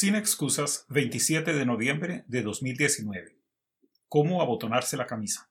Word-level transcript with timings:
Sin 0.00 0.14
excusas, 0.14 0.86
27 0.88 1.52
de 1.52 1.66
noviembre 1.66 2.24
de 2.26 2.40
2019. 2.40 3.36
¿Cómo 4.08 4.40
abotonarse 4.40 4.96
la 4.96 5.06
camisa? 5.06 5.50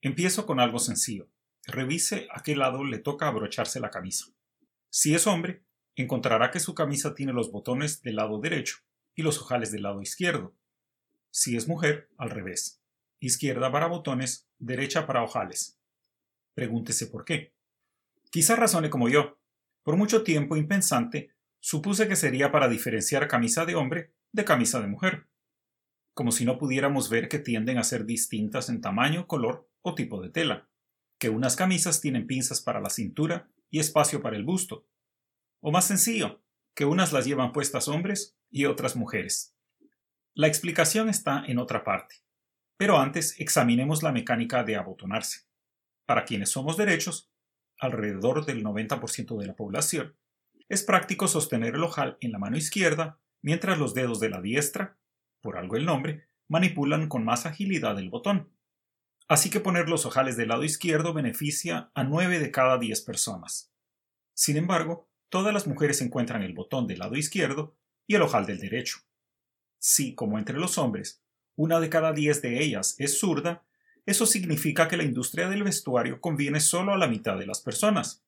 Empiezo 0.00 0.46
con 0.46 0.58
algo 0.58 0.78
sencillo. 0.78 1.28
Revise 1.66 2.28
a 2.32 2.42
qué 2.42 2.56
lado 2.56 2.82
le 2.82 2.98
toca 2.98 3.28
abrocharse 3.28 3.78
la 3.78 3.90
camisa. 3.90 4.24
Si 4.88 5.14
es 5.14 5.26
hombre, 5.26 5.66
encontrará 5.96 6.50
que 6.50 6.60
su 6.60 6.74
camisa 6.74 7.14
tiene 7.14 7.34
los 7.34 7.52
botones 7.52 8.00
del 8.00 8.16
lado 8.16 8.40
derecho 8.40 8.78
y 9.14 9.20
los 9.20 9.38
ojales 9.38 9.70
del 9.70 9.82
lado 9.82 10.00
izquierdo. 10.00 10.56
Si 11.30 11.54
es 11.54 11.68
mujer, 11.68 12.08
al 12.16 12.30
revés. 12.30 12.80
Izquierda 13.20 13.70
para 13.70 13.88
botones, 13.88 14.48
derecha 14.56 15.06
para 15.06 15.22
ojales. 15.22 15.78
Pregúntese 16.54 17.06
por 17.06 17.26
qué. 17.26 17.52
Quizá 18.30 18.56
razone 18.56 18.88
como 18.88 19.10
yo. 19.10 19.38
Por 19.82 19.98
mucho 19.98 20.22
tiempo 20.22 20.56
impensante, 20.56 21.34
supuse 21.60 22.08
que 22.08 22.16
sería 22.16 22.50
para 22.50 22.68
diferenciar 22.68 23.28
camisa 23.28 23.64
de 23.64 23.74
hombre 23.74 24.12
de 24.32 24.44
camisa 24.44 24.80
de 24.80 24.88
mujer, 24.88 25.26
como 26.14 26.32
si 26.32 26.44
no 26.44 26.58
pudiéramos 26.58 27.10
ver 27.10 27.28
que 27.28 27.38
tienden 27.38 27.78
a 27.78 27.84
ser 27.84 28.04
distintas 28.04 28.68
en 28.68 28.80
tamaño, 28.80 29.26
color 29.26 29.70
o 29.82 29.94
tipo 29.94 30.20
de 30.20 30.30
tela, 30.30 30.68
que 31.18 31.28
unas 31.28 31.56
camisas 31.56 32.00
tienen 32.00 32.26
pinzas 32.26 32.60
para 32.60 32.80
la 32.80 32.90
cintura 32.90 33.48
y 33.70 33.78
espacio 33.78 34.20
para 34.20 34.36
el 34.36 34.44
busto, 34.44 34.86
o 35.60 35.70
más 35.70 35.86
sencillo, 35.86 36.42
que 36.74 36.84
unas 36.84 37.12
las 37.12 37.26
llevan 37.26 37.52
puestas 37.52 37.88
hombres 37.88 38.36
y 38.50 38.66
otras 38.66 38.96
mujeres. 38.96 39.54
La 40.34 40.46
explicación 40.46 41.08
está 41.08 41.44
en 41.46 41.58
otra 41.58 41.82
parte, 41.84 42.16
pero 42.76 42.98
antes 42.98 43.38
examinemos 43.40 44.02
la 44.02 44.12
mecánica 44.12 44.62
de 44.62 44.76
abotonarse. 44.76 45.48
Para 46.06 46.24
quienes 46.24 46.50
somos 46.50 46.76
derechos, 46.76 47.30
alrededor 47.78 48.46
del 48.46 48.64
90% 48.64 49.38
de 49.38 49.46
la 49.46 49.56
población, 49.56 50.16
es 50.68 50.82
práctico 50.82 51.28
sostener 51.28 51.74
el 51.74 51.82
ojal 51.82 52.18
en 52.20 52.32
la 52.32 52.38
mano 52.38 52.56
izquierda 52.56 53.18
mientras 53.40 53.78
los 53.78 53.94
dedos 53.94 54.20
de 54.20 54.30
la 54.30 54.40
diestra, 54.40 54.98
por 55.40 55.56
algo 55.56 55.76
el 55.76 55.84
nombre, 55.84 56.28
manipulan 56.48 57.08
con 57.08 57.24
más 57.24 57.46
agilidad 57.46 57.98
el 57.98 58.10
botón. 58.10 58.50
Así 59.28 59.50
que 59.50 59.60
poner 59.60 59.88
los 59.88 60.06
ojales 60.06 60.36
del 60.36 60.48
lado 60.48 60.64
izquierdo 60.64 61.12
beneficia 61.12 61.90
a 61.94 62.04
9 62.04 62.38
de 62.38 62.50
cada 62.50 62.78
10 62.78 63.00
personas. 63.02 63.72
Sin 64.34 64.56
embargo, 64.56 65.08
todas 65.28 65.52
las 65.52 65.66
mujeres 65.66 66.00
encuentran 66.00 66.42
el 66.42 66.54
botón 66.54 66.86
del 66.86 67.00
lado 67.00 67.16
izquierdo 67.16 67.76
y 68.06 68.14
el 68.14 68.22
ojal 68.22 68.46
del 68.46 68.58
derecho. 68.58 69.00
Si, 69.78 70.14
como 70.14 70.38
entre 70.38 70.58
los 70.58 70.78
hombres, 70.78 71.22
una 71.56 71.80
de 71.80 71.90
cada 71.90 72.12
10 72.12 72.40
de 72.42 72.62
ellas 72.62 72.94
es 72.98 73.18
zurda, 73.18 73.64
eso 74.06 74.24
significa 74.24 74.88
que 74.88 74.96
la 74.96 75.02
industria 75.02 75.48
del 75.48 75.62
vestuario 75.62 76.20
conviene 76.20 76.60
solo 76.60 76.94
a 76.94 76.98
la 76.98 77.08
mitad 77.08 77.38
de 77.38 77.46
las 77.46 77.60
personas. 77.60 78.24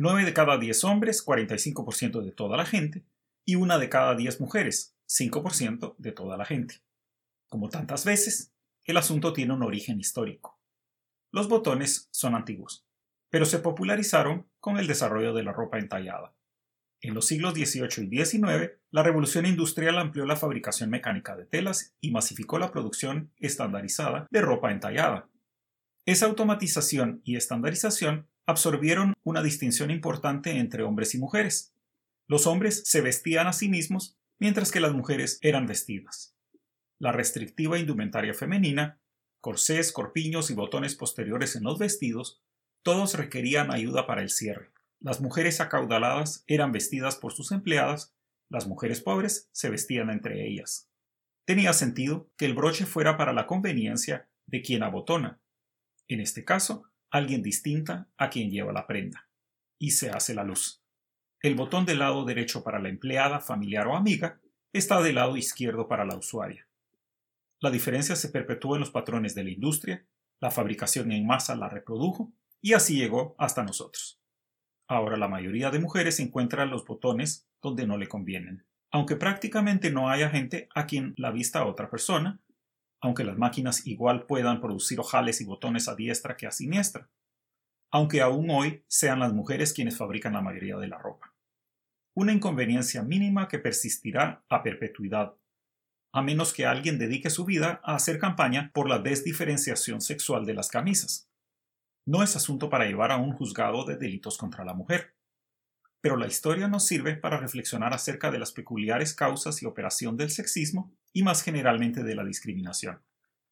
9 0.00 0.24
de 0.24 0.32
cada 0.32 0.58
10 0.58 0.84
hombres, 0.84 1.26
45% 1.26 2.22
de 2.22 2.30
toda 2.30 2.56
la 2.56 2.64
gente, 2.64 3.04
y 3.44 3.56
una 3.56 3.78
de 3.78 3.88
cada 3.88 4.14
10 4.14 4.40
mujeres, 4.40 4.94
5% 5.08 5.96
de 5.98 6.12
toda 6.12 6.36
la 6.36 6.44
gente. 6.44 6.76
Como 7.48 7.68
tantas 7.68 8.04
veces, 8.04 8.54
el 8.84 8.96
asunto 8.96 9.32
tiene 9.32 9.54
un 9.54 9.64
origen 9.64 9.98
histórico. 9.98 10.60
Los 11.32 11.48
botones 11.48 12.08
son 12.12 12.36
antiguos, 12.36 12.86
pero 13.28 13.44
se 13.44 13.58
popularizaron 13.58 14.48
con 14.60 14.78
el 14.78 14.86
desarrollo 14.86 15.34
de 15.34 15.42
la 15.42 15.52
ropa 15.52 15.80
entallada. 15.80 16.32
En 17.00 17.12
los 17.12 17.26
siglos 17.26 17.54
XVIII 17.54 18.06
y 18.08 18.24
XIX, 18.24 18.70
la 18.92 19.02
revolución 19.02 19.46
industrial 19.46 19.98
amplió 19.98 20.26
la 20.26 20.36
fabricación 20.36 20.90
mecánica 20.90 21.34
de 21.34 21.44
telas 21.44 21.96
y 22.00 22.12
masificó 22.12 22.60
la 22.60 22.70
producción 22.70 23.32
estandarizada 23.38 24.28
de 24.30 24.42
ropa 24.42 24.70
entallada. 24.70 25.28
Esa 26.06 26.26
automatización 26.26 27.20
y 27.24 27.34
estandarización 27.34 28.28
absorbieron 28.48 29.12
una 29.24 29.42
distinción 29.42 29.90
importante 29.90 30.52
entre 30.52 30.82
hombres 30.82 31.14
y 31.14 31.18
mujeres. 31.18 31.74
Los 32.26 32.46
hombres 32.46 32.82
se 32.86 33.02
vestían 33.02 33.46
a 33.46 33.52
sí 33.52 33.68
mismos, 33.68 34.16
mientras 34.38 34.72
que 34.72 34.80
las 34.80 34.94
mujeres 34.94 35.38
eran 35.42 35.66
vestidas. 35.66 36.34
La 36.98 37.12
restrictiva 37.12 37.78
indumentaria 37.78 38.32
femenina, 38.32 39.02
corsés, 39.42 39.92
corpiños 39.92 40.50
y 40.50 40.54
botones 40.54 40.94
posteriores 40.94 41.56
en 41.56 41.64
los 41.64 41.78
vestidos, 41.78 42.40
todos 42.82 43.18
requerían 43.18 43.70
ayuda 43.70 44.06
para 44.06 44.22
el 44.22 44.30
cierre. 44.30 44.70
Las 44.98 45.20
mujeres 45.20 45.60
acaudaladas 45.60 46.42
eran 46.46 46.72
vestidas 46.72 47.16
por 47.16 47.34
sus 47.34 47.52
empleadas, 47.52 48.14
las 48.48 48.66
mujeres 48.66 49.02
pobres 49.02 49.50
se 49.52 49.68
vestían 49.68 50.08
entre 50.08 50.48
ellas. 50.48 50.88
Tenía 51.44 51.74
sentido 51.74 52.30
que 52.38 52.46
el 52.46 52.54
broche 52.54 52.86
fuera 52.86 53.18
para 53.18 53.34
la 53.34 53.46
conveniencia 53.46 54.26
de 54.46 54.62
quien 54.62 54.82
abotona. 54.82 55.38
En 56.08 56.20
este 56.20 56.46
caso, 56.46 56.84
alguien 57.10 57.42
distinta 57.42 58.08
a 58.16 58.30
quien 58.30 58.50
lleva 58.50 58.72
la 58.72 58.86
prenda. 58.86 59.28
Y 59.78 59.92
se 59.92 60.10
hace 60.10 60.34
la 60.34 60.44
luz. 60.44 60.82
El 61.40 61.54
botón 61.54 61.84
del 61.84 62.00
lado 62.00 62.24
derecho 62.24 62.64
para 62.64 62.80
la 62.80 62.88
empleada, 62.88 63.40
familiar 63.40 63.86
o 63.86 63.96
amiga 63.96 64.40
está 64.72 65.00
del 65.00 65.14
lado 65.14 65.36
izquierdo 65.36 65.88
para 65.88 66.04
la 66.04 66.16
usuaria. 66.16 66.68
La 67.60 67.70
diferencia 67.70 68.16
se 68.16 68.28
perpetuó 68.28 68.74
en 68.74 68.80
los 68.80 68.90
patrones 68.90 69.34
de 69.34 69.44
la 69.44 69.50
industria, 69.50 70.06
la 70.40 70.50
fabricación 70.50 71.10
en 71.12 71.26
masa 71.26 71.56
la 71.56 71.68
reprodujo 71.68 72.32
y 72.60 72.72
así 72.74 72.96
llegó 72.96 73.34
hasta 73.38 73.64
nosotros. 73.64 74.20
Ahora 74.86 75.16
la 75.16 75.28
mayoría 75.28 75.70
de 75.70 75.80
mujeres 75.80 76.20
encuentra 76.20 76.66
los 76.66 76.84
botones 76.84 77.48
donde 77.60 77.86
no 77.86 77.98
le 77.98 78.08
convienen, 78.08 78.64
aunque 78.90 79.16
prácticamente 79.16 79.90
no 79.90 80.08
haya 80.08 80.30
gente 80.30 80.68
a 80.74 80.86
quien 80.86 81.14
la 81.16 81.30
vista 81.30 81.66
otra 81.66 81.90
persona, 81.90 82.40
aunque 83.00 83.24
las 83.24 83.38
máquinas 83.38 83.86
igual 83.86 84.26
puedan 84.26 84.60
producir 84.60 85.00
ojales 85.00 85.40
y 85.40 85.44
botones 85.44 85.88
a 85.88 85.94
diestra 85.94 86.36
que 86.36 86.46
a 86.46 86.50
siniestra, 86.50 87.10
aunque 87.90 88.20
aún 88.20 88.50
hoy 88.50 88.84
sean 88.86 89.20
las 89.20 89.32
mujeres 89.32 89.72
quienes 89.72 89.96
fabrican 89.96 90.34
la 90.34 90.42
mayoría 90.42 90.76
de 90.76 90.88
la 90.88 90.98
ropa. 90.98 91.34
Una 92.14 92.32
inconveniencia 92.32 93.02
mínima 93.02 93.48
que 93.48 93.58
persistirá 93.58 94.44
a 94.48 94.62
perpetuidad, 94.62 95.34
a 96.12 96.22
menos 96.22 96.52
que 96.52 96.66
alguien 96.66 96.98
dedique 96.98 97.30
su 97.30 97.44
vida 97.44 97.80
a 97.84 97.94
hacer 97.94 98.18
campaña 98.18 98.70
por 98.74 98.88
la 98.88 98.98
desdiferenciación 98.98 100.00
sexual 100.00 100.44
de 100.44 100.54
las 100.54 100.68
camisas. 100.68 101.30
No 102.06 102.22
es 102.22 102.34
asunto 102.34 102.70
para 102.70 102.86
llevar 102.86 103.12
a 103.12 103.18
un 103.18 103.32
juzgado 103.32 103.84
de 103.84 103.96
delitos 103.96 104.36
contra 104.38 104.64
la 104.64 104.74
mujer 104.74 105.14
pero 106.00 106.16
la 106.16 106.26
historia 106.26 106.68
nos 106.68 106.86
sirve 106.86 107.16
para 107.16 107.38
reflexionar 107.38 107.92
acerca 107.92 108.30
de 108.30 108.38
las 108.38 108.52
peculiares 108.52 109.14
causas 109.14 109.62
y 109.62 109.66
operación 109.66 110.16
del 110.16 110.30
sexismo 110.30 110.92
y 111.12 111.22
más 111.22 111.42
generalmente 111.42 112.02
de 112.02 112.14
la 112.14 112.24
discriminación. 112.24 113.02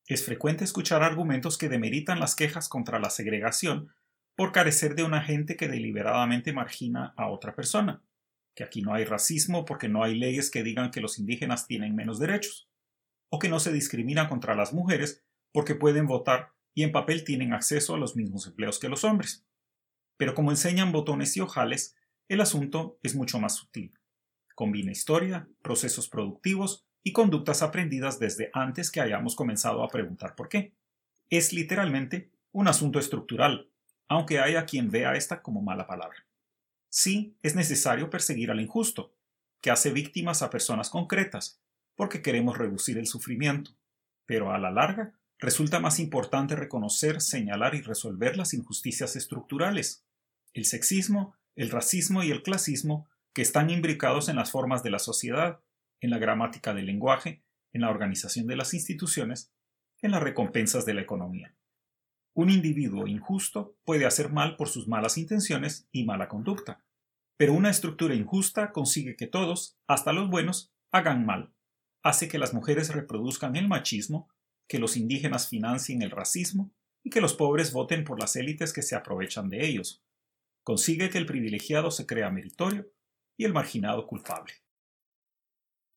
Es 0.07 0.25
frecuente 0.25 0.65
escuchar 0.65 1.03
argumentos 1.03 1.59
que 1.59 1.69
demeritan 1.69 2.21
las 2.21 2.37
quejas 2.37 2.69
contra 2.69 2.99
la 3.01 3.11
segregación 3.11 3.93
por 4.37 4.53
carecer 4.53 4.95
de 4.95 5.03
un 5.03 5.15
agente 5.15 5.57
que 5.57 5.69
deliberadamente 5.69 6.53
margina 6.53 7.15
a 7.17 7.29
otra 7.29 7.55
persona, 7.55 8.03
que 8.55 8.63
aquí 8.63 8.83
no 8.83 8.95
hay 8.95 9.05
racismo 9.05 9.65
porque 9.65 9.89
no 9.89 10.05
hay 10.05 10.15
leyes 10.15 10.51
que 10.51 10.63
digan 10.63 10.91
que 10.91 11.01
los 11.01 11.19
indígenas 11.19 11.67
tienen 11.67 11.97
menos 11.97 12.19
derechos, 12.19 12.69
o 13.31 13.39
que 13.39 13.49
no 13.49 13.59
se 13.59 13.73
discrimina 13.73 14.29
contra 14.29 14.55
las 14.55 14.73
mujeres 14.73 15.25
porque 15.53 15.75
pueden 15.75 16.07
votar 16.07 16.53
y 16.75 16.83
en 16.83 16.93
papel 16.93 17.25
tienen 17.25 17.53
acceso 17.53 17.95
a 17.95 17.99
los 17.99 18.15
mismos 18.15 18.47
empleos 18.47 18.79
que 18.79 18.89
los 18.89 19.05
hombres. 19.05 19.47
Pero 20.17 20.35
como 20.35 20.51
enseñan 20.51 20.93
botones 20.93 21.37
y 21.37 21.41
ojales, 21.41 21.97
el 22.29 22.41
asunto 22.41 22.99
es 23.03 23.15
mucho 23.15 23.41
más 23.41 23.57
sutil. 23.57 23.99
Combina 24.55 24.93
historia, 24.93 25.49
procesos 25.63 26.09
productivos 26.09 26.87
y 27.07 27.13
conductas 27.13 27.63
aprendidas 27.63 28.19
desde 28.19 28.51
antes 28.53 28.91
que 28.91 29.01
hayamos 29.01 29.37
comenzado 29.37 29.85
a 29.85 29.89
preguntar 29.89 30.35
por 30.35 30.49
qué. 30.49 30.73
Es 31.31 31.53
literalmente 31.53 32.33
un 32.51 32.67
asunto 32.67 32.99
estructural, 32.99 33.71
aunque 34.09 34.41
haya 34.41 34.67
quien 34.67 34.91
vea 34.91 35.15
esta 35.15 35.41
como 35.41 35.63
mala 35.63 35.87
palabra. 35.87 36.27
Sí, 36.89 37.37
es 37.45 37.55
necesario 37.55 38.11
perseguir 38.11 38.51
al 38.51 38.61
injusto, 38.61 39.15
que 39.61 39.71
hace 39.71 39.93
víctimas 39.93 40.43
a 40.43 40.51
personas 40.51 40.91
concretas, 40.91 41.61
porque 41.95 42.23
queremos 42.23 42.59
reducir 42.59 42.99
el 42.99 43.07
sufrimiento, 43.07 43.71
pero 44.25 44.51
a 44.51 44.59
la 44.59 44.73
larga 44.73 45.13
resulta 45.39 45.79
más 45.79 46.01
importante 46.01 46.57
reconocer, 46.57 47.21
señalar 47.21 47.77
y 47.77 47.83
resolver 47.83 48.37
las 48.37 48.53
injusticias 48.53 49.15
estructurales. 49.15 50.05
El 50.55 50.65
sexismo 50.65 51.37
el 51.55 51.71
racismo 51.71 52.25
y 52.25 52.33
el 52.33 52.43
clasismo 52.43 53.09
que 53.33 53.43
están 53.43 53.71
imbricados 53.71 54.29
en 54.29 54.37
las 54.37 54.51
formas 54.51 54.83
de 54.83 54.91
la 54.91 54.99
sociedad, 54.99 55.61
en 56.01 56.11
la 56.11 56.19
gramática 56.19 56.75
del 56.75 56.87
lenguaje, 56.87 57.43
en 57.73 57.83
la 57.83 57.91
organización 57.91 58.47
de 58.47 58.57
las 58.57 58.75
instituciones, 58.75 59.53
en 60.03 60.11
las 60.11 60.23
recompensas 60.23 60.85
de 60.87 60.95
la 60.95 61.03
economía. 61.03 61.55
Un 62.35 62.51
individuo 62.51 63.07
injusto 63.07 63.79
puede 63.85 64.05
hacer 64.05 64.31
mal 64.31 64.57
por 64.57 64.69
sus 64.69 64.89
malas 64.89 65.17
intenciones 65.17 65.89
y 65.91 66.05
mala 66.05 66.29
conducta, 66.29 66.85
pero 67.37 67.55
una 67.55 67.71
estructura 67.71 68.15
injusta 68.15 68.73
consigue 68.73 69.17
que 69.17 69.27
todos, 69.27 69.79
hasta 69.87 70.13
los 70.13 70.29
buenos, 70.29 70.73
hagan 70.91 71.25
mal, 71.25 71.53
hace 72.03 72.29
que 72.29 72.39
las 72.39 72.55
mujeres 72.55 72.95
reproduzcan 72.95 73.57
el 73.57 73.69
machismo, 73.69 74.29
que 74.69 74.79
los 74.79 74.97
indígenas 74.97 75.49
financien 75.49 76.03
el 76.03 76.11
racismo 76.11 76.73
y 77.03 77.11
que 77.11 77.21
los 77.21 77.35
pobres 77.35 77.73
voten 77.73 78.05
por 78.05 78.21
las 78.21 78.37
élites 78.37 78.73
que 78.73 78.83
se 78.83 78.97
aprovechan 78.97 79.49
de 79.49 79.67
ellos, 79.67 80.05
consigue 80.63 81.11
que 81.11 81.19
el 81.19 81.27
privilegiado 81.27 81.91
se 81.91 82.07
crea 82.07 82.31
meritorio 82.31 82.91
y 83.37 83.45
el 83.45 83.53
marginado 83.53 84.07
culpable. 84.07 84.53